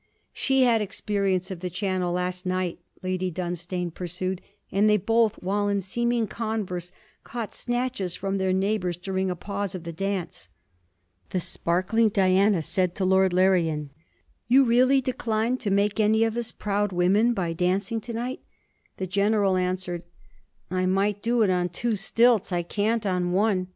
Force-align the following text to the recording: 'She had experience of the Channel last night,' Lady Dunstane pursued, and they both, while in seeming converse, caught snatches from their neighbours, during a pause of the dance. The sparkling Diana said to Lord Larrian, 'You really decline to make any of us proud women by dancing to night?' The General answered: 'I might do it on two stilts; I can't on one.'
'She 0.33 0.63
had 0.63 0.81
experience 0.81 1.51
of 1.51 1.59
the 1.59 1.69
Channel 1.69 2.11
last 2.11 2.43
night,' 2.43 2.79
Lady 3.03 3.29
Dunstane 3.29 3.91
pursued, 3.91 4.41
and 4.71 4.89
they 4.89 4.97
both, 4.97 5.35
while 5.43 5.67
in 5.67 5.79
seeming 5.79 6.25
converse, 6.25 6.91
caught 7.23 7.53
snatches 7.53 8.15
from 8.15 8.39
their 8.39 8.51
neighbours, 8.51 8.97
during 8.97 9.29
a 9.29 9.35
pause 9.35 9.75
of 9.75 9.83
the 9.83 9.93
dance. 9.93 10.49
The 11.29 11.39
sparkling 11.39 12.07
Diana 12.07 12.63
said 12.63 12.95
to 12.95 13.05
Lord 13.05 13.31
Larrian, 13.31 13.91
'You 14.47 14.63
really 14.63 15.01
decline 15.01 15.57
to 15.57 15.69
make 15.69 15.99
any 15.99 16.23
of 16.23 16.35
us 16.35 16.51
proud 16.51 16.91
women 16.91 17.35
by 17.35 17.53
dancing 17.53 18.01
to 18.01 18.11
night?' 18.13 18.41
The 18.97 19.05
General 19.05 19.55
answered: 19.55 20.01
'I 20.71 20.87
might 20.87 21.21
do 21.21 21.43
it 21.43 21.51
on 21.51 21.69
two 21.69 21.95
stilts; 21.95 22.51
I 22.51 22.63
can't 22.63 23.05
on 23.05 23.33
one.' 23.33 23.67